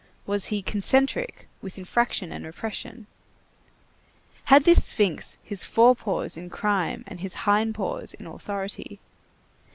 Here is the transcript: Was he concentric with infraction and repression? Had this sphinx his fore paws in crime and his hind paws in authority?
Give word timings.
Was 0.25 0.47
he 0.47 0.63
concentric 0.63 1.47
with 1.61 1.77
infraction 1.77 2.31
and 2.31 2.43
repression? 2.43 3.05
Had 4.45 4.63
this 4.63 4.85
sphinx 4.85 5.37
his 5.43 5.63
fore 5.63 5.95
paws 5.95 6.35
in 6.37 6.49
crime 6.49 7.03
and 7.05 7.19
his 7.19 7.35
hind 7.45 7.75
paws 7.75 8.15
in 8.15 8.25
authority? 8.25 8.99